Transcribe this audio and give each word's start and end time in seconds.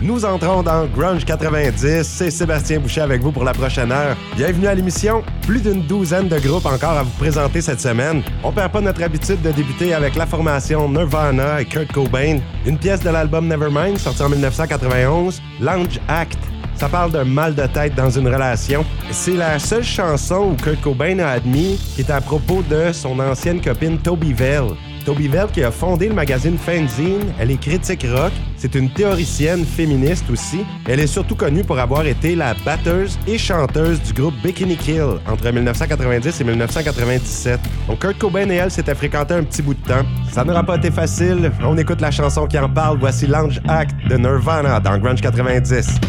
Nous 0.00 0.24
entrons 0.24 0.62
dans 0.62 0.86
Grunge 0.86 1.24
90. 1.24 2.02
C'est 2.02 2.30
Sébastien 2.30 2.80
Boucher 2.80 3.02
avec 3.02 3.22
vous 3.22 3.30
pour 3.30 3.44
la 3.44 3.52
prochaine 3.52 3.92
heure. 3.92 4.16
Bienvenue 4.36 4.66
à 4.66 4.74
l'émission. 4.74 5.22
Plus 5.42 5.60
d'une 5.60 5.82
douzaine 5.82 6.28
de 6.28 6.38
groupes 6.38 6.66
encore 6.66 6.98
à 6.98 7.02
vous 7.04 7.16
présenter 7.18 7.60
cette 7.60 7.80
semaine. 7.80 8.22
On 8.42 8.50
perd 8.50 8.72
pas 8.72 8.80
notre 8.80 9.02
habitude 9.02 9.40
de 9.40 9.52
débuter 9.52 9.94
avec 9.94 10.16
la 10.16 10.26
formation 10.26 10.88
Nirvana 10.88 11.60
et 11.60 11.64
Kurt 11.64 11.92
Cobain. 11.92 12.38
Une 12.66 12.76
pièce 12.76 13.00
de 13.00 13.10
l'album 13.10 13.46
Nevermind, 13.46 13.96
sorti 13.98 14.22
en 14.22 14.28
1991, 14.28 15.40
Lounge 15.60 16.00
Act. 16.08 16.38
Ça 16.74 16.88
parle 16.88 17.12
d'un 17.12 17.24
mal 17.24 17.54
de 17.54 17.66
tête 17.66 17.94
dans 17.94 18.10
une 18.10 18.26
relation. 18.26 18.84
C'est 19.12 19.36
la 19.36 19.60
seule 19.60 19.84
chanson 19.84 20.50
où 20.52 20.54
Kurt 20.56 20.80
Cobain 20.80 21.20
a 21.20 21.28
admis 21.28 21.78
qui 21.94 22.00
est 22.00 22.10
à 22.10 22.20
propos 22.20 22.62
de 22.68 22.92
son 22.92 23.20
ancienne 23.20 23.60
copine 23.60 23.98
Toby 23.98 24.32
Vell. 24.32 24.72
Toby 25.04 25.28
Vell 25.28 25.48
qui 25.52 25.62
a 25.62 25.70
fondé 25.70 26.08
le 26.08 26.14
magazine 26.14 26.56
Fanzine, 26.56 27.32
elle 27.38 27.50
est 27.50 27.60
critique 27.60 28.06
rock, 28.10 28.32
c'est 28.56 28.74
une 28.74 28.90
théoricienne 28.90 29.64
féministe 29.64 30.24
aussi. 30.30 30.64
Elle 30.86 31.00
est 31.00 31.06
surtout 31.06 31.34
connue 31.34 31.62
pour 31.62 31.78
avoir 31.78 32.06
été 32.06 32.34
la 32.34 32.54
batteuse 32.64 33.18
et 33.26 33.36
chanteuse 33.36 34.00
du 34.02 34.12
groupe 34.12 34.34
Bikini 34.42 34.76
Kill 34.76 35.18
entre 35.26 35.50
1990 35.50 36.40
et 36.40 36.44
1997. 36.44 37.60
Donc 37.88 38.00
Kurt 38.00 38.18
Cobain 38.18 38.48
et 38.48 38.54
elle 38.54 38.70
s'étaient 38.70 38.94
fréquentés 38.94 39.34
un 39.34 39.44
petit 39.44 39.62
bout 39.62 39.74
de 39.74 39.86
temps. 39.86 40.04
Ça 40.32 40.44
n'aura 40.44 40.62
pas 40.62 40.76
été 40.76 40.90
facile, 40.90 41.52
on 41.62 41.76
écoute 41.76 42.00
la 42.00 42.10
chanson 42.10 42.46
qui 42.46 42.58
en 42.58 42.68
parle, 42.68 42.98
voici 42.98 43.26
Lounge 43.26 43.60
Act 43.68 43.94
de 44.08 44.16
Nirvana 44.16 44.80
dans 44.80 44.98
Grunge 44.98 45.20
90. 45.20 46.00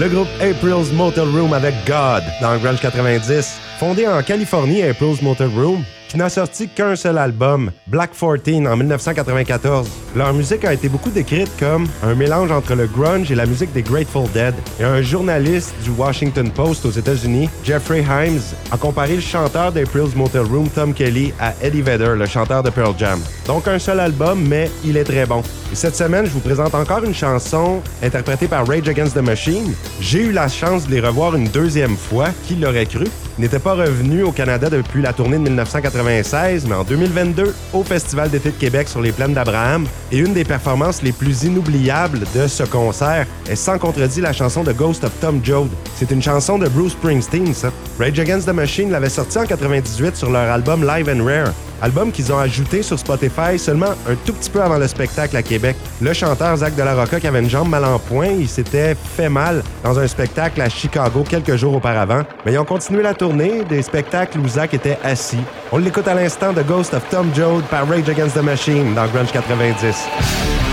Le 0.00 0.08
groupe 0.08 0.28
April's 0.40 0.90
Motel 0.94 1.28
Room 1.28 1.52
avec 1.52 1.74
God 1.86 2.22
dans 2.40 2.56
Grunge 2.56 2.80
90. 2.80 3.58
Fondé 3.78 4.08
en 4.08 4.22
Californie, 4.22 4.82
April's 4.82 5.20
Motel 5.20 5.48
Room, 5.48 5.84
qui 6.08 6.16
n'a 6.16 6.30
sorti 6.30 6.70
qu'un 6.70 6.96
seul 6.96 7.18
album, 7.18 7.70
Black 7.86 8.12
14, 8.18 8.66
en 8.66 8.76
1994. 8.78 9.86
Leur 10.16 10.32
musique 10.32 10.64
a 10.64 10.72
été 10.72 10.88
beaucoup 10.88 11.10
décrite 11.10 11.50
comme 11.58 11.86
un 12.02 12.14
mélange 12.14 12.50
entre 12.50 12.74
le 12.74 12.86
grunge 12.86 13.30
et 13.30 13.34
la 13.34 13.44
musique 13.44 13.74
des 13.74 13.82
Grateful 13.82 14.26
Dead. 14.32 14.54
Et 14.80 14.84
un 14.84 15.02
journaliste 15.02 15.74
du 15.84 15.90
Washington 15.90 16.50
Post 16.50 16.86
aux 16.86 16.92
États-Unis, 16.92 17.50
Jeffrey 17.62 18.00
Himes, 18.00 18.40
a 18.72 18.78
comparé 18.78 19.16
le 19.16 19.20
chanteur 19.20 19.70
d'April's 19.70 20.16
Motel 20.16 20.46
Room, 20.46 20.70
Tom 20.70 20.94
Kelly, 20.94 21.34
à 21.38 21.52
Eddie 21.60 21.82
Vedder, 21.82 22.14
le 22.16 22.24
chanteur 22.24 22.62
de 22.62 22.70
Pearl 22.70 22.94
Jam. 22.98 23.20
Donc 23.46 23.68
un 23.68 23.78
seul 23.78 24.00
album, 24.00 24.42
mais 24.48 24.70
il 24.82 24.96
est 24.96 25.04
très 25.04 25.26
bon. 25.26 25.42
Et 25.72 25.76
cette 25.76 25.94
semaine, 25.94 26.26
je 26.26 26.32
vous 26.32 26.40
présente 26.40 26.74
encore 26.74 27.04
une 27.04 27.14
chanson 27.14 27.80
interprétée 28.02 28.48
par 28.48 28.66
Rage 28.66 28.88
Against 28.88 29.14
the 29.14 29.22
Machine. 29.22 29.72
J'ai 30.00 30.22
eu 30.22 30.32
la 30.32 30.48
chance 30.48 30.88
de 30.88 30.90
les 30.90 31.00
revoir 31.00 31.36
une 31.36 31.46
deuxième 31.46 31.96
fois, 31.96 32.30
qui 32.48 32.56
l'aurait 32.56 32.86
cru? 32.86 33.04
Ils 33.38 33.42
n'étaient 33.42 33.60
pas 33.60 33.74
revenus 33.74 34.24
au 34.24 34.32
Canada 34.32 34.68
depuis 34.68 35.00
la 35.00 35.12
tournée 35.12 35.38
de 35.38 35.44
1996, 35.44 36.66
mais 36.66 36.74
en 36.74 36.82
2022, 36.82 37.54
au 37.72 37.84
Festival 37.84 38.30
d'été 38.30 38.50
de 38.50 38.56
Québec 38.56 38.88
sur 38.88 39.00
les 39.00 39.12
plaines 39.12 39.32
d'Abraham. 39.32 39.86
Et 40.10 40.18
une 40.18 40.32
des 40.32 40.44
performances 40.44 41.04
les 41.04 41.12
plus 41.12 41.44
inoubliables 41.44 42.24
de 42.34 42.48
ce 42.48 42.64
concert 42.64 43.28
est 43.48 43.54
sans 43.54 43.78
contredit 43.78 44.20
la 44.20 44.32
chanson 44.32 44.64
de 44.64 44.72
Ghost 44.72 45.04
of 45.04 45.12
Tom 45.20 45.40
Joad. 45.44 45.68
C'est 45.94 46.10
une 46.10 46.20
chanson 46.20 46.58
de 46.58 46.66
Bruce 46.68 46.92
Springsteen, 46.92 47.54
ça. 47.54 47.70
Rage 48.00 48.18
Against 48.18 48.48
the 48.48 48.52
Machine 48.52 48.90
l'avait 48.90 49.08
sorti 49.08 49.38
en 49.38 49.46
98 49.46 50.16
sur 50.16 50.30
leur 50.30 50.50
album 50.50 50.84
Live 50.84 51.08
and 51.08 51.24
Rare 51.24 51.52
album 51.82 52.12
qu'ils 52.12 52.32
ont 52.32 52.38
ajouté 52.38 52.82
sur 52.82 52.98
Spotify 52.98 53.58
seulement 53.58 53.94
un 54.08 54.14
tout 54.24 54.32
petit 54.32 54.50
peu 54.50 54.62
avant 54.62 54.78
le 54.78 54.88
spectacle 54.88 55.36
à 55.36 55.42
Québec. 55.42 55.59
Le 56.00 56.12
chanteur 56.12 56.56
Zach 56.56 56.74
de 56.74 56.82
la 56.82 56.94
Rocca, 56.94 57.20
qui 57.20 57.26
avait 57.26 57.40
une 57.40 57.50
jambe 57.50 57.68
mal 57.68 57.84
en 57.84 57.98
point, 57.98 58.28
il 58.28 58.48
s'était 58.48 58.94
fait 58.94 59.28
mal 59.28 59.62
dans 59.84 59.98
un 59.98 60.06
spectacle 60.06 60.60
à 60.60 60.68
Chicago 60.68 61.24
quelques 61.28 61.56
jours 61.56 61.74
auparavant. 61.74 62.22
Mais 62.44 62.52
ils 62.52 62.58
ont 62.58 62.64
continué 62.64 63.02
la 63.02 63.14
tournée 63.14 63.64
des 63.64 63.82
spectacles 63.82 64.38
où 64.38 64.48
Zach 64.48 64.74
était 64.74 64.98
assis. 65.02 65.42
On 65.72 65.78
l'écoute 65.78 66.08
à 66.08 66.14
l'instant 66.14 66.52
de 66.52 66.62
Ghost 66.62 66.94
of 66.94 67.02
Tom 67.10 67.30
Joad 67.34 67.64
par 67.64 67.88
Rage 67.88 68.08
Against 68.08 68.36
the 68.36 68.42
Machine 68.42 68.94
dans 68.94 69.06
Grunge 69.06 69.32
90. 69.32 70.69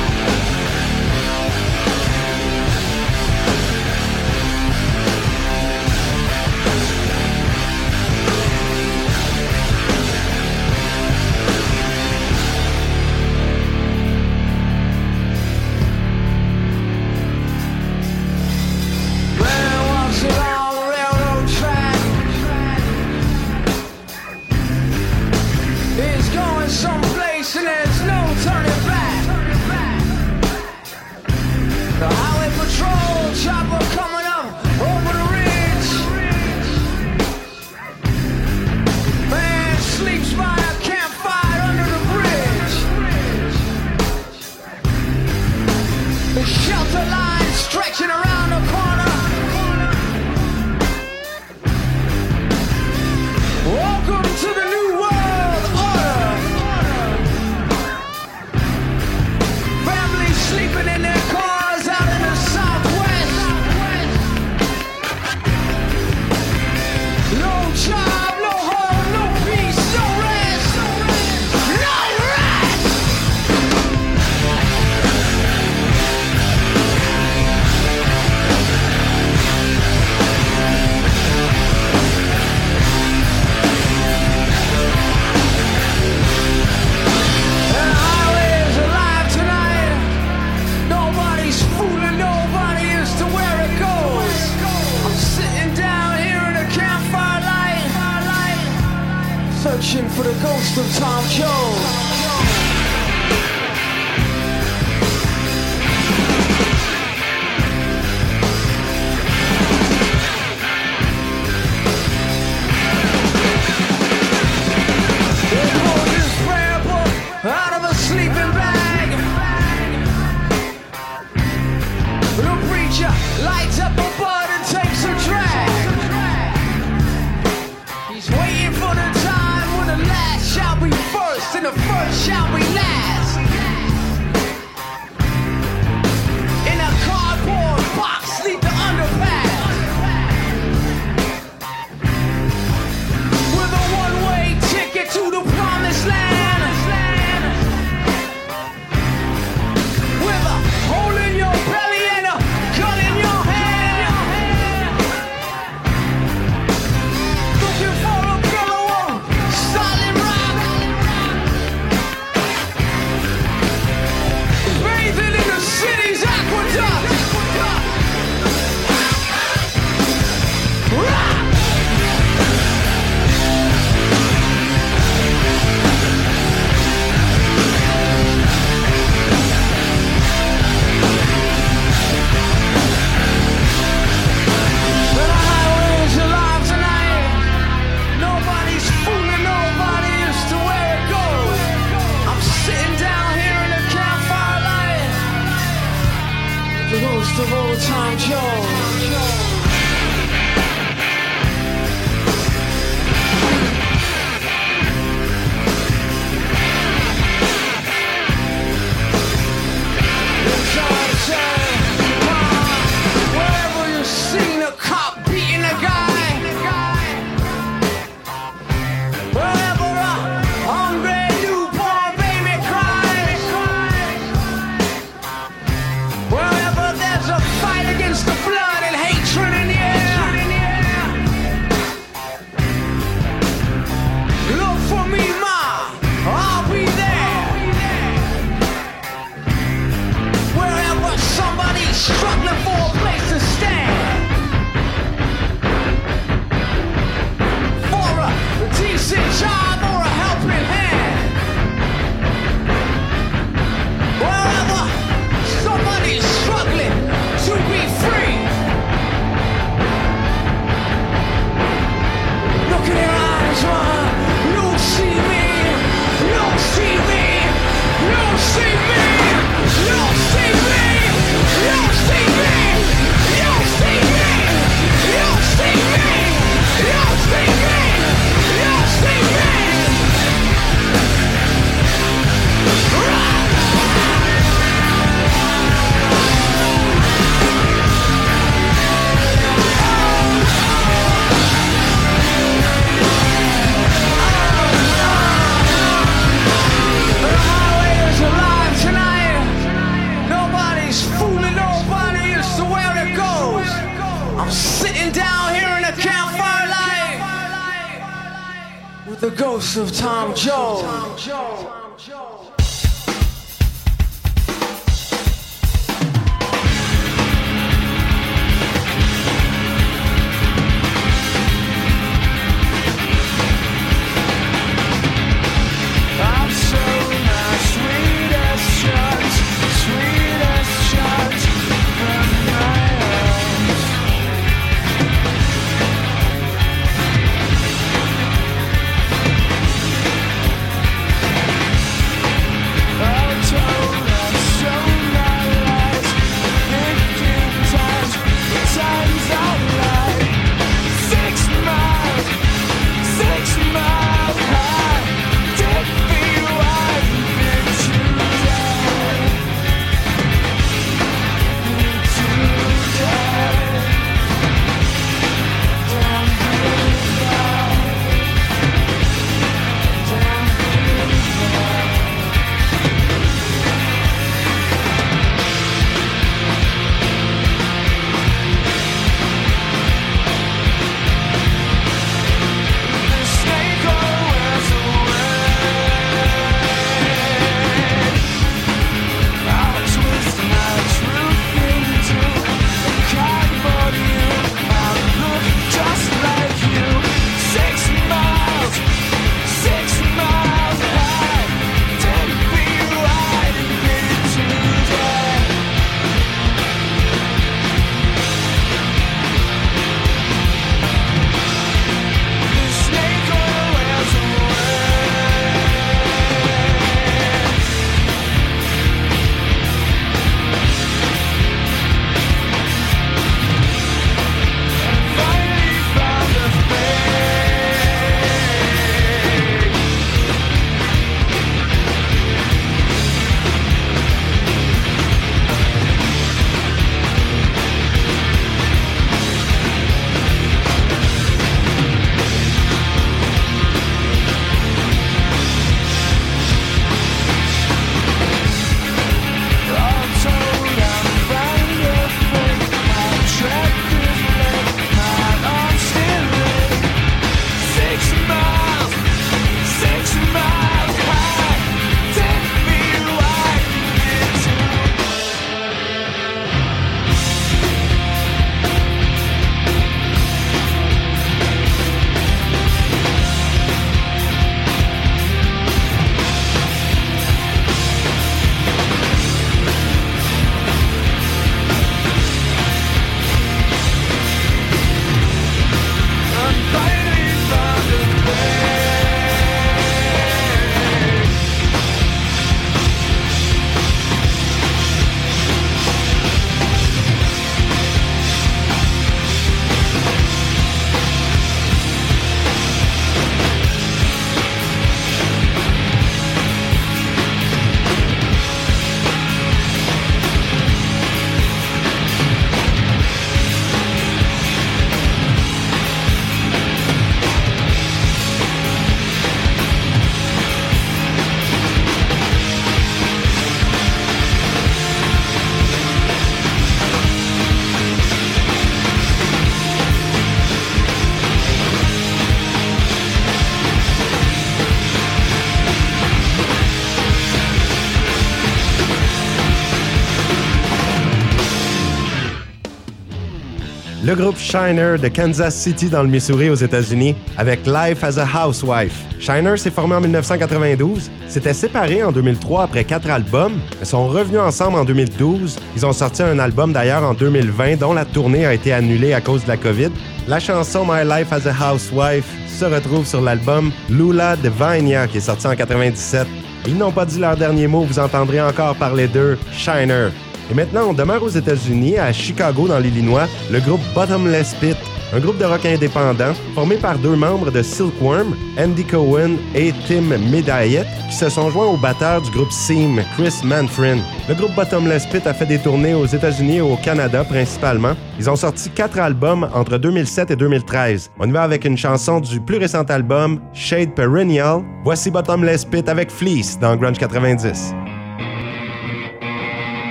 Le 544.07 544.15
groupe 544.15 544.37
Shiner 544.37 544.95
de 544.97 545.09
Kansas 545.09 545.53
City 545.53 545.89
dans 545.89 546.01
le 546.01 546.07
Missouri 546.07 546.49
aux 546.49 546.55
États-Unis 546.55 547.13
avec 547.37 547.67
Life 547.67 548.05
as 548.05 548.17
a 548.17 548.25
Housewife. 548.25 549.03
Shiner 549.19 549.57
s'est 549.57 549.69
formé 549.69 549.95
en 549.95 549.99
1992, 549.99 551.11
s'était 551.27 551.53
séparé 551.53 552.01
en 552.01 552.13
2003 552.13 552.63
après 552.63 552.85
quatre 552.85 553.09
albums, 553.09 553.59
mais 553.77 553.85
sont 553.85 554.07
revenus 554.07 554.39
ensemble 554.39 554.79
en 554.79 554.85
2012. 554.85 555.59
Ils 555.75 555.85
ont 555.85 555.91
sorti 555.91 556.23
un 556.23 556.39
album 556.39 556.71
d'ailleurs 556.71 557.03
en 557.03 557.13
2020 557.15 557.79
dont 557.79 557.91
la 557.91 558.05
tournée 558.05 558.45
a 558.45 558.53
été 558.53 558.71
annulée 558.71 559.11
à 559.11 559.19
cause 559.19 559.43
de 559.43 559.49
la 559.49 559.57
COVID. 559.57 559.91
La 560.29 560.39
chanson 560.39 560.85
My 560.85 561.03
Life 561.03 561.33
as 561.33 561.45
a 561.45 561.73
Housewife 561.73 562.29
se 562.47 562.63
retrouve 562.63 563.05
sur 563.05 563.19
l'album 563.19 563.73
Lula 563.89 564.37
Divina 564.37 565.07
qui 565.07 565.17
est 565.17 565.19
sorti 565.19 565.47
en 565.47 565.55
97. 565.57 566.25
Ils 566.65 566.77
n'ont 566.77 566.93
pas 566.93 567.03
dit 567.05 567.19
leur 567.19 567.35
dernier 567.35 567.67
mot, 567.67 567.81
vous 567.81 567.99
entendrez 567.99 568.39
encore 568.39 568.75
parler 568.77 569.09
d'eux, 569.09 569.37
Shiner. 569.51 570.11
Et 570.49 570.53
maintenant, 570.53 570.87
on 570.89 570.93
demeure 570.93 571.23
aux 571.23 571.29
États-Unis, 571.29 571.97
à 571.97 572.13
Chicago, 572.13 572.67
dans 572.67 572.79
l'Illinois, 572.79 573.27
le 573.51 573.59
groupe 573.59 573.81
Bottomless 573.93 574.53
Pit, 574.55 574.77
un 575.13 575.19
groupe 575.19 575.37
de 575.37 575.45
rock 575.45 575.65
indépendant 575.65 576.33
formé 576.53 576.75
par 576.75 576.97
deux 576.97 577.15
membres 577.15 577.51
de 577.51 577.61
Silkworm, 577.61 578.35
Andy 578.57 578.83
Cohen 578.83 579.37
et 579.55 579.73
Tim 579.87 580.01
Medayet, 580.01 580.85
qui 581.09 581.15
se 581.15 581.29
sont 581.29 581.49
joints 581.49 581.67
au 581.67 581.77
batteur 581.77 582.21
du 582.21 582.31
groupe 582.31 582.51
Seam, 582.51 583.01
Chris 583.15 583.35
Manfrin. 583.43 583.97
Le 584.27 584.35
groupe 584.35 584.53
Bottomless 584.55 585.05
Pit 585.05 585.25
a 585.27 585.33
fait 585.33 585.45
des 585.45 585.59
tournées 585.59 585.93
aux 585.93 586.05
États-Unis 586.05 586.57
et 586.57 586.61
au 586.61 586.75
Canada 586.77 587.23
principalement. 587.23 587.93
Ils 588.19 588.29
ont 588.29 588.35
sorti 588.35 588.69
quatre 588.69 588.99
albums 588.99 589.49
entre 589.53 589.77
2007 589.77 590.31
et 590.31 590.35
2013. 590.35 591.11
On 591.19 591.27
y 591.27 591.31
va 591.31 591.43
avec 591.43 591.65
une 591.65 591.77
chanson 591.77 592.19
du 592.19 592.41
plus 592.41 592.57
récent 592.57 592.83
album, 592.83 593.39
Shade 593.53 593.95
Perennial. 593.95 594.63
Voici 594.83 595.09
Bottomless 595.09 595.65
Pit 595.65 595.87
avec 595.87 596.11
Fleece 596.11 596.59
dans 596.59 596.75
Grunge 596.75 596.97
90. 596.97 597.73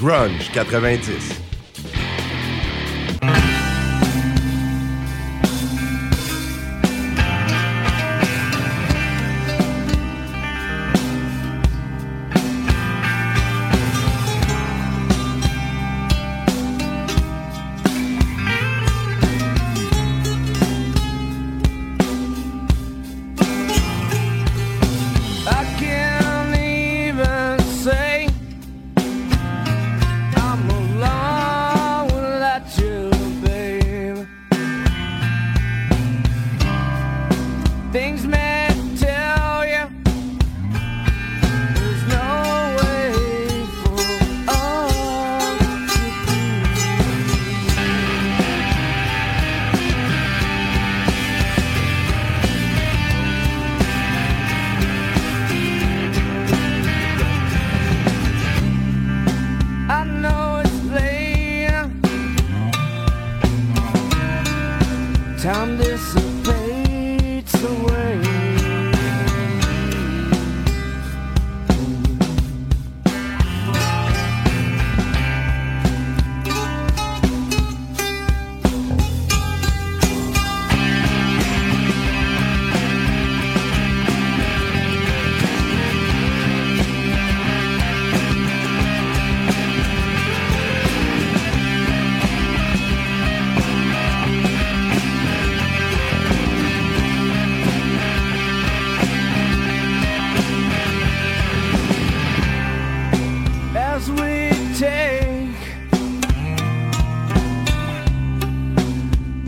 Grunge 0.00 0.48
90. 0.80 1.49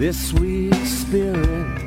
This 0.03 0.31
sweet 0.31 0.75
spirit 0.85 1.82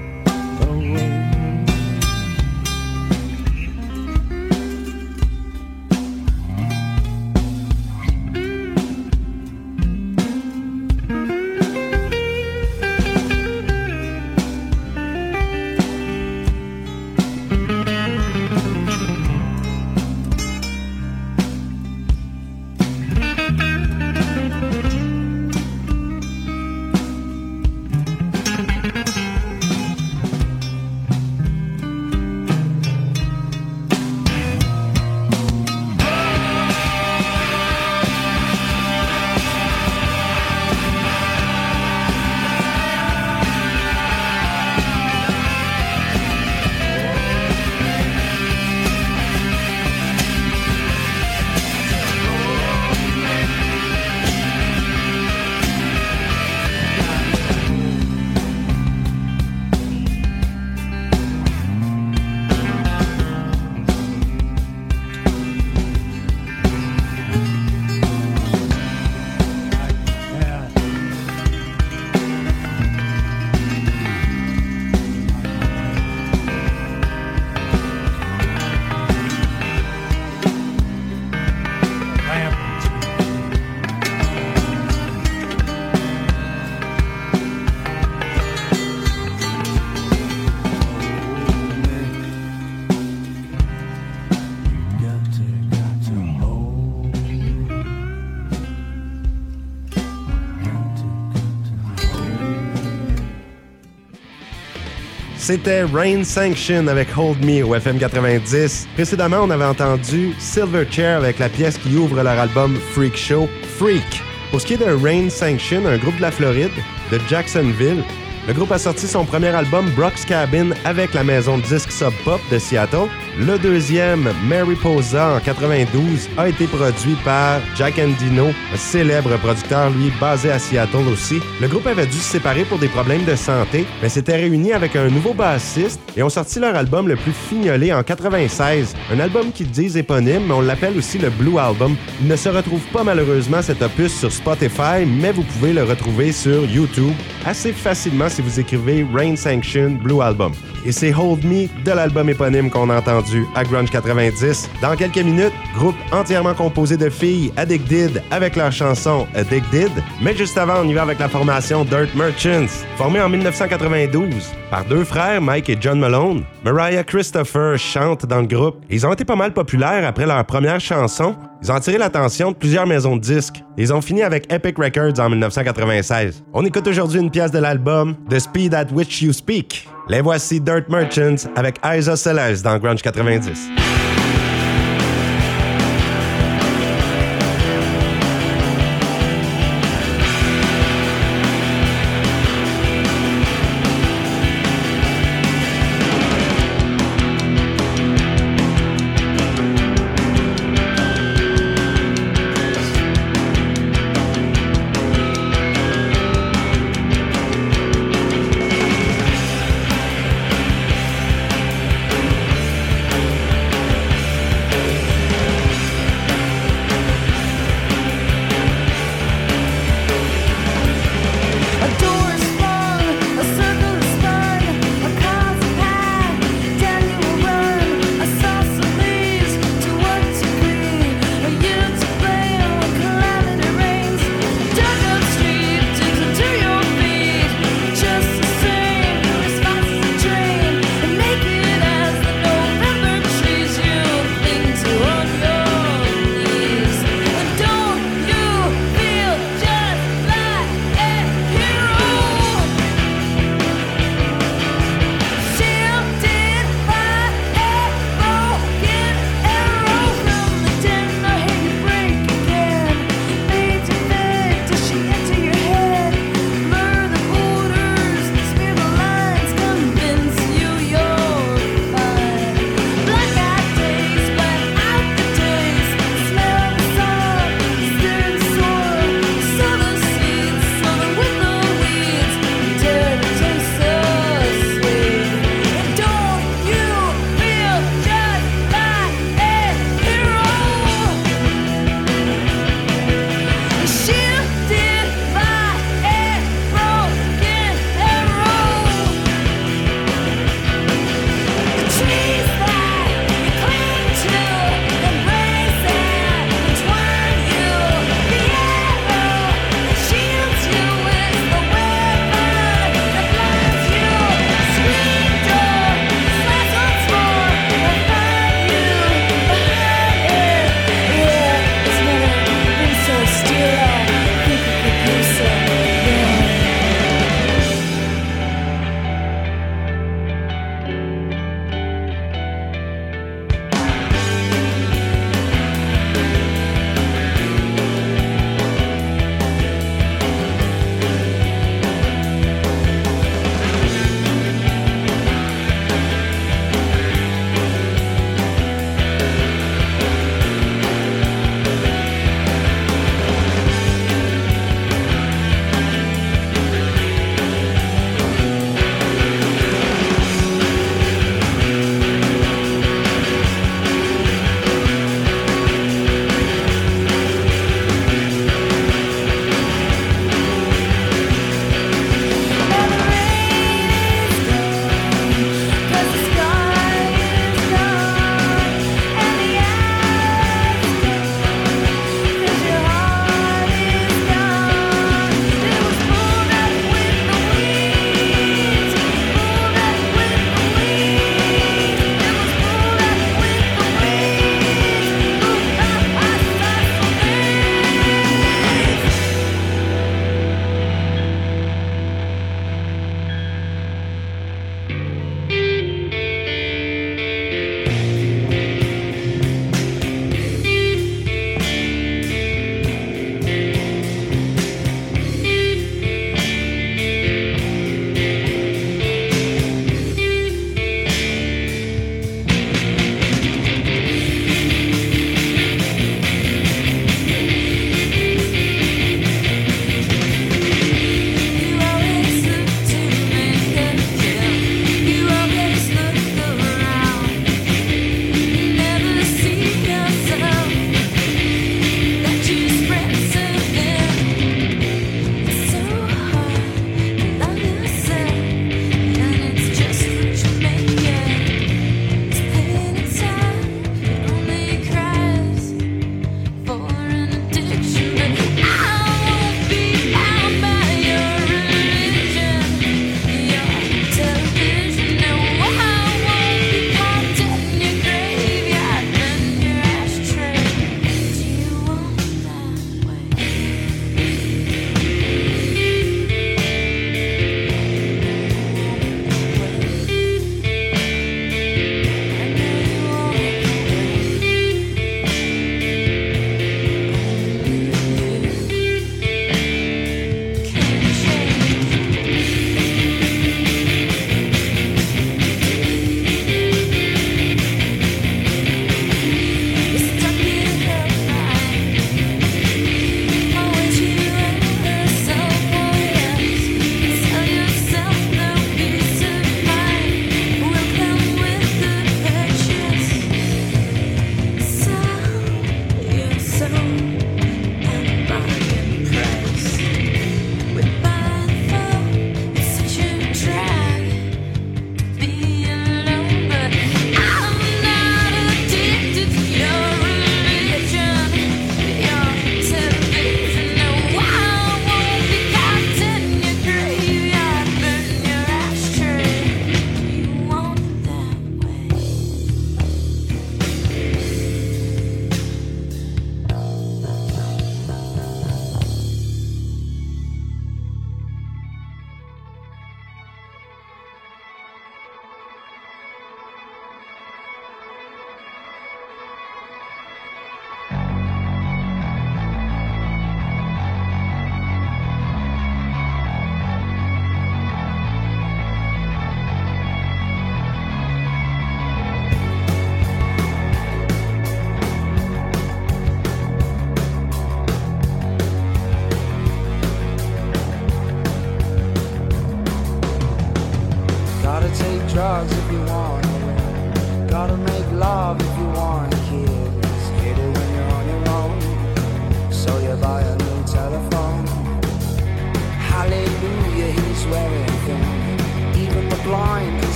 C'était 105.47 105.84
Rain 105.84 106.23
Sanction 106.23 106.88
avec 106.88 107.15
Hold 107.15 107.45
Me 107.45 107.63
au 107.63 107.75
FM 107.75 107.99
90. 107.99 108.88
Précédemment, 108.95 109.41
on 109.43 109.51
avait 109.51 109.65
entendu 109.65 110.34
Silverchair 110.39 111.17
avec 111.19 111.38
la 111.38 111.49
pièce 111.49 111.77
qui 111.77 111.95
ouvre 111.95 112.15
leur 112.15 112.39
album 112.39 112.75
Freak 112.93 113.15
Show, 113.15 113.47
Freak. 113.77 114.23
Pour 114.49 114.60
ce 114.60 114.65
qui 114.65 114.73
est 114.73 114.77
de 114.77 114.86
Rain 114.86 115.29
Sanction, 115.29 115.86
un 115.86 115.99
groupe 115.99 116.15
de 116.15 116.23
la 116.23 116.31
Floride, 116.31 116.71
de 117.12 117.19
Jacksonville, 117.29 118.03
le 118.47 118.53
groupe 118.53 118.71
a 118.71 118.79
sorti 118.79 119.05
son 119.05 119.23
premier 119.23 119.49
album 119.49 119.88
Brock's 119.91 120.25
Cabin 120.25 120.71
avec 120.84 121.13
la 121.13 121.23
maison 121.23 121.60
de 121.60 121.63
disques 121.63 121.91
Sub 121.91 122.13
Pop 122.23 122.41
de 122.51 122.58
Seattle. 122.58 123.08
Le 123.37 123.59
deuxième, 123.59 124.29
Mariposa 124.47 125.35
en 125.35 125.39
92, 125.41 126.29
a 126.37 126.47
été 126.47 126.67
produit 126.67 127.15
par 127.25 127.59
Jack 127.75 127.99
Endino, 127.99 128.47
un 128.73 128.77
célèbre 128.77 129.35
producteur, 129.39 129.89
lui, 129.89 130.09
basé 130.21 130.51
à 130.51 130.57
Seattle 130.57 131.09
aussi. 131.11 131.41
Le 131.59 131.67
groupe 131.67 131.85
avait 131.85 132.05
dû 132.05 132.15
se 132.15 132.31
séparer 132.31 132.63
pour 132.63 132.79
des 132.79 132.87
problèmes 132.87 133.25
de 133.25 133.35
santé, 133.35 133.85
mais 134.01 134.07
s'était 134.07 134.37
réuni 134.37 134.71
avec 134.71 134.95
un 134.95 135.09
nouveau 135.09 135.33
bassiste 135.33 135.99
et 136.15 136.23
ont 136.23 136.29
sorti 136.29 136.61
leur 136.61 136.77
album 136.77 137.09
le 137.09 137.17
plus 137.17 137.33
fignolé 137.33 137.91
en 137.91 138.03
96. 138.03 138.95
Un 139.11 139.19
album 139.19 139.51
qui 139.51 139.65
dit 139.65 139.97
éponyme, 139.97 140.45
mais 140.47 140.53
on 140.53 140.61
l'appelle 140.61 140.97
aussi 140.97 141.17
le 141.17 141.29
Blue 141.29 141.59
Album. 141.59 141.97
Il 142.21 142.29
ne 142.29 142.37
se 142.37 142.47
retrouve 142.47 142.85
pas 142.93 143.03
malheureusement 143.03 143.61
cet 143.61 143.81
opus 143.81 144.17
sur 144.17 144.31
Spotify, 144.31 145.05
mais 145.05 145.33
vous 145.33 145.43
pouvez 145.43 145.73
le 145.73 145.83
retrouver 145.83 146.31
sur 146.31 146.63
YouTube 146.63 147.13
assez 147.45 147.73
facilement 147.73 148.29
si 148.29 148.41
vous 148.41 148.61
écrivez 148.61 149.05
Rain 149.13 149.35
Sanction 149.35 149.99
Blue 150.01 150.21
Album. 150.21 150.53
Et 150.85 150.91
c'est 150.91 151.13
Hold 151.13 151.43
Me 151.43 151.67
de 151.83 151.91
l'album 151.91 152.29
éponyme 152.29 152.69
qu'on 152.69 152.89
a 152.89 152.97
entendu 152.99 153.45
à 153.55 153.63
Grunge 153.63 153.89
90. 153.89 154.69
Dans 154.81 154.95
quelques 154.95 155.17
minutes, 155.17 155.53
groupe 155.75 155.95
entièrement 156.11 156.53
composé 156.53 156.95
de 156.95 157.09
filles 157.09 157.51
Addicted 157.57 158.21
avec 158.29 158.55
leur 158.55 158.71
chanson 158.71 159.25
Addicted. 159.33 159.91
Mais 160.21 160.35
juste 160.35 160.57
avant, 160.57 160.81
on 160.83 160.87
y 160.87 160.93
va 160.93 161.01
avec 161.01 161.19
la 161.19 161.27
formation 161.27 161.83
Dirt 161.83 162.13
Merchants, 162.15 162.85
formée 162.97 163.21
en 163.21 163.29
1992 163.29 164.53
par 164.69 164.85
deux 164.85 165.03
frères, 165.03 165.41
Mike 165.41 165.69
et 165.69 165.77
John 165.79 165.99
Malone. 165.99 166.43
Mariah 166.63 167.03
Christopher 167.03 167.77
chante 167.77 168.25
dans 168.25 168.41
le 168.41 168.47
groupe. 168.47 168.83
Ils 168.89 169.05
ont 169.07 169.13
été 169.13 169.25
pas 169.25 169.35
mal 169.35 169.53
populaires 169.53 170.05
après 170.07 170.25
leur 170.25 170.43
première 170.45 170.79
chanson. 170.79 171.35
Ils 171.61 171.71
ont 171.71 171.75
attiré 171.75 171.97
l'attention 171.97 172.51
de 172.51 172.57
plusieurs 172.57 172.85
maisons 172.85 173.15
de 173.15 173.21
disques. 173.21 173.63
Ils 173.77 173.93
ont 173.93 174.01
fini 174.01 174.21
avec 174.21 174.51
Epic 174.51 174.77
Records 174.77 175.19
en 175.19 175.29
1996. 175.29 176.43
On 176.53 176.65
écoute 176.65 176.87
aujourd'hui 176.87 177.19
une 177.19 177.31
pièce 177.31 177.51
de 177.51 177.59
l'album 177.59 178.15
The 178.29 178.39
Speed 178.39 178.73
at 178.73 178.87
Which 178.93 179.21
You 179.21 179.33
Speak. 179.33 179.87
Les 180.07 180.21
voici 180.21 180.61
Dirt 180.61 180.87
Merchants 180.87 181.49
avec 181.55 181.79
Isa 181.83 182.15
Celeste 182.15 182.63
dans 182.63 182.77
Grunge 182.77 183.01
90. 183.01 184.04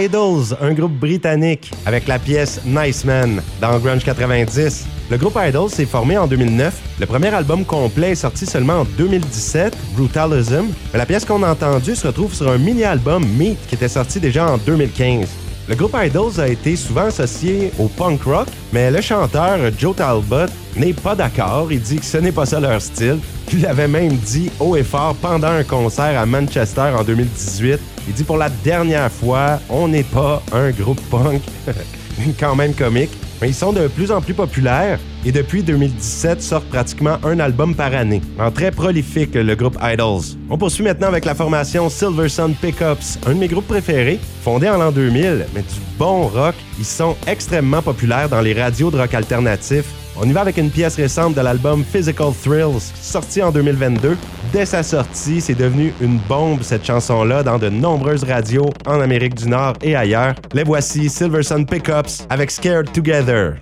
Idols, 0.00 0.56
un 0.62 0.72
groupe 0.72 0.92
britannique, 0.92 1.70
avec 1.84 2.08
la 2.08 2.18
pièce 2.18 2.60
Nice 2.64 3.04
Man 3.04 3.42
dans 3.60 3.78
Grunge 3.78 4.02
90. 4.02 4.86
Le 5.10 5.18
groupe 5.18 5.36
Idols 5.38 5.68
s'est 5.68 5.84
formé 5.84 6.16
en 6.16 6.26
2009. 6.26 6.74
Le 6.98 7.06
premier 7.06 7.28
album 7.28 7.66
complet 7.66 8.12
est 8.12 8.14
sorti 8.14 8.46
seulement 8.46 8.80
en 8.80 8.84
2017, 8.96 9.76
Brutalism. 9.94 10.68
Mais 10.92 10.98
la 10.98 11.04
pièce 11.04 11.26
qu'on 11.26 11.42
a 11.42 11.50
entendue 11.50 11.94
se 11.94 12.06
retrouve 12.06 12.32
sur 12.32 12.48
un 12.50 12.56
mini-album 12.56 13.26
Meat 13.36 13.58
qui 13.68 13.74
était 13.74 13.88
sorti 13.88 14.20
déjà 14.20 14.50
en 14.50 14.56
2015. 14.56 15.28
Le 15.70 15.76
groupe 15.76 15.96
Idols 15.96 16.40
a 16.40 16.48
été 16.48 16.74
souvent 16.74 17.04
associé 17.04 17.70
au 17.78 17.86
punk 17.86 18.24
rock, 18.24 18.48
mais 18.72 18.90
le 18.90 19.00
chanteur 19.00 19.56
Joe 19.78 19.94
Talbot 19.94 20.50
n'est 20.76 20.92
pas 20.92 21.14
d'accord. 21.14 21.70
Il 21.70 21.80
dit 21.80 22.00
que 22.00 22.04
ce 22.04 22.16
n'est 22.16 22.32
pas 22.32 22.44
ça 22.44 22.58
leur 22.58 22.82
style. 22.82 23.20
Il 23.52 23.64
avait 23.64 23.86
même 23.86 24.16
dit 24.16 24.50
haut 24.58 24.74
et 24.74 24.82
fort 24.82 25.14
pendant 25.14 25.46
un 25.46 25.62
concert 25.62 26.20
à 26.20 26.26
Manchester 26.26 26.90
en 26.98 27.04
2018. 27.04 27.78
Il 28.08 28.14
dit 28.14 28.24
pour 28.24 28.36
la 28.36 28.48
dernière 28.48 29.12
fois, 29.12 29.60
on 29.68 29.86
n'est 29.86 30.02
pas 30.02 30.42
un 30.50 30.70
groupe 30.70 31.00
punk. 31.08 31.40
Quand 32.40 32.56
même 32.56 32.74
comique. 32.74 33.12
Ils 33.42 33.54
sont 33.54 33.72
de 33.72 33.88
plus 33.88 34.12
en 34.12 34.20
plus 34.20 34.34
populaires 34.34 34.98
et 35.24 35.32
depuis 35.32 35.62
2017 35.62 36.42
sortent 36.42 36.68
pratiquement 36.68 37.16
un 37.24 37.40
album 37.40 37.74
par 37.74 37.94
année. 37.94 38.20
En 38.38 38.50
très 38.50 38.70
prolifique, 38.70 39.34
le 39.34 39.54
groupe 39.54 39.78
Idols. 39.82 40.36
On 40.50 40.58
poursuit 40.58 40.84
maintenant 40.84 41.08
avec 41.08 41.24
la 41.24 41.34
formation 41.34 41.88
Silver 41.88 42.28
Sun 42.28 42.54
Pickups, 42.54 43.18
un 43.26 43.34
de 43.34 43.38
mes 43.38 43.48
groupes 43.48 43.66
préférés, 43.66 44.20
fondé 44.42 44.68
en 44.68 44.76
l'an 44.76 44.92
2000, 44.92 45.46
mais 45.54 45.62
du 45.62 45.80
bon 45.98 46.26
rock. 46.28 46.54
Ils 46.78 46.84
sont 46.84 47.16
extrêmement 47.26 47.80
populaires 47.80 48.28
dans 48.28 48.42
les 48.42 48.52
radios 48.52 48.90
de 48.90 48.98
rock 48.98 49.14
alternatif. 49.14 49.84
On 50.22 50.28
y 50.28 50.32
va 50.32 50.42
avec 50.42 50.58
une 50.58 50.70
pièce 50.70 50.96
récente 50.96 51.34
de 51.34 51.40
l'album 51.40 51.82
Physical 51.82 52.32
Thrills, 52.42 52.92
sorti 53.00 53.42
en 53.42 53.50
2022. 53.50 54.18
Dès 54.52 54.66
sa 54.66 54.82
sortie, 54.82 55.40
c'est 55.40 55.54
devenu 55.54 55.94
une 56.00 56.18
bombe 56.18 56.62
cette 56.62 56.84
chanson-là 56.84 57.44
dans 57.44 57.58
de 57.58 57.68
nombreuses 57.68 58.24
radios 58.24 58.70
en 58.84 59.00
Amérique 59.00 59.36
du 59.36 59.48
Nord 59.48 59.74
et 59.80 59.94
ailleurs. 59.94 60.34
Les 60.52 60.64
voici 60.64 61.08
Silver 61.08 61.44
Sun 61.44 61.64
Pickups 61.64 62.26
avec 62.28 62.50
Scared 62.50 62.90
Together. 62.92 63.58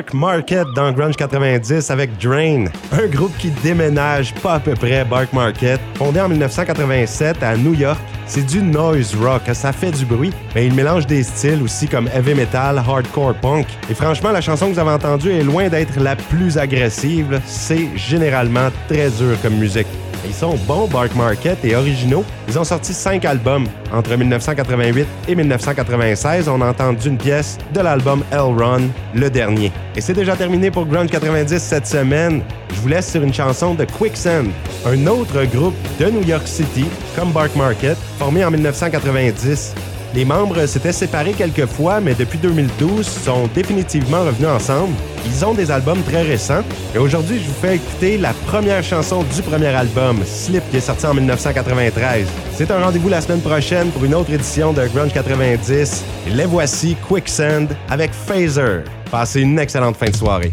Bark 0.00 0.14
Market 0.14 0.66
dans 0.74 0.92
Grunge 0.92 1.16
90 1.16 1.90
avec 1.90 2.16
Drain, 2.16 2.64
un 2.90 3.06
groupe 3.08 3.36
qui 3.36 3.50
déménage 3.62 4.32
pas 4.36 4.54
à 4.54 4.60
peu 4.60 4.72
près 4.72 5.04
Bark 5.04 5.30
Market, 5.34 5.78
fondé 5.96 6.18
en 6.20 6.28
1987 6.30 7.42
à 7.42 7.54
New 7.54 7.74
York. 7.74 8.00
C'est 8.24 8.46
du 8.46 8.62
noise 8.62 9.14
rock, 9.14 9.42
ça 9.52 9.72
fait 9.72 9.90
du 9.90 10.06
bruit, 10.06 10.32
mais 10.54 10.66
il 10.66 10.72
mélange 10.72 11.06
des 11.06 11.22
styles 11.22 11.62
aussi 11.62 11.86
comme 11.86 12.08
heavy 12.14 12.32
metal, 12.32 12.78
hardcore 12.78 13.34
punk. 13.34 13.66
Et 13.90 13.94
franchement, 13.94 14.30
la 14.30 14.40
chanson 14.40 14.68
que 14.68 14.72
vous 14.72 14.78
avez 14.78 14.90
entendue 14.90 15.32
est 15.32 15.44
loin 15.44 15.68
d'être 15.68 16.00
la 16.00 16.16
plus 16.16 16.56
agressive, 16.56 17.38
c'est 17.44 17.88
généralement 17.94 18.70
très 18.88 19.10
dur 19.10 19.36
comme 19.42 19.56
musique. 19.56 19.86
Ils 20.24 20.34
sont 20.34 20.56
bons, 20.66 20.86
Bark 20.86 21.14
Market, 21.14 21.64
et 21.64 21.74
originaux. 21.74 22.24
Ils 22.48 22.58
ont 22.58 22.64
sorti 22.64 22.92
cinq 22.92 23.24
albums. 23.24 23.66
Entre 23.92 24.16
1988 24.16 25.06
et 25.28 25.34
1996, 25.34 26.48
on 26.48 26.60
a 26.60 26.68
entendu 26.68 27.08
une 27.08 27.18
pièce 27.18 27.58
de 27.72 27.80
l'album 27.80 28.22
L 28.30 28.40
Run, 28.40 28.82
le 29.14 29.30
dernier. 29.30 29.72
Et 29.96 30.00
c'est 30.00 30.12
déjà 30.14 30.36
terminé 30.36 30.70
pour 30.70 30.86
Grunge 30.86 31.10
90 31.10 31.58
cette 31.58 31.86
semaine. 31.86 32.42
Je 32.74 32.80
vous 32.80 32.88
laisse 32.88 33.10
sur 33.10 33.22
une 33.22 33.34
chanson 33.34 33.74
de 33.74 33.84
Quicksand, 33.84 34.46
un 34.86 35.06
autre 35.06 35.44
groupe 35.44 35.74
de 35.98 36.06
New 36.06 36.22
York 36.22 36.46
City, 36.46 36.86
comme 37.16 37.32
Bark 37.32 37.54
Market, 37.56 37.96
formé 38.18 38.44
en 38.44 38.50
1990. 38.50 39.74
Les 40.12 40.24
membres 40.24 40.66
s'étaient 40.66 40.92
séparés 40.92 41.34
quelques 41.34 41.66
fois, 41.66 42.00
mais 42.00 42.14
depuis 42.14 42.38
2012, 42.38 43.06
sont 43.06 43.48
définitivement 43.54 44.24
revenus 44.24 44.48
ensemble. 44.48 44.92
Ils 45.24 45.44
ont 45.44 45.54
des 45.54 45.70
albums 45.70 46.02
très 46.02 46.22
récents. 46.22 46.62
Et 46.94 46.98
aujourd'hui, 46.98 47.38
je 47.38 47.46
vous 47.46 47.54
fais 47.60 47.76
écouter 47.76 48.18
la 48.18 48.32
première 48.46 48.82
chanson 48.82 49.22
du 49.22 49.42
premier 49.42 49.68
album, 49.68 50.18
Slip, 50.24 50.68
qui 50.70 50.78
est 50.78 50.80
sorti 50.80 51.06
en 51.06 51.14
1993. 51.14 52.26
C'est 52.54 52.70
un 52.72 52.82
rendez-vous 52.82 53.08
la 53.08 53.20
semaine 53.20 53.40
prochaine 53.40 53.90
pour 53.90 54.04
une 54.04 54.14
autre 54.14 54.32
édition 54.32 54.72
de 54.72 54.84
Grunge 54.88 55.12
90. 55.12 56.04
Et 56.26 56.30
les 56.30 56.46
voici, 56.46 56.96
Quicksand, 57.08 57.68
avec 57.88 58.12
Phaser. 58.12 58.82
Passez 59.12 59.42
une 59.42 59.58
excellente 59.60 59.96
fin 59.96 60.10
de 60.10 60.16
soirée. 60.16 60.52